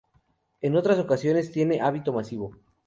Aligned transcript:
En 0.61 0.75
otras 0.75 0.97
ocasiones 0.97 1.51
tiene 1.51 1.79
hábito 1.79 2.11
masivo. 2.11 2.57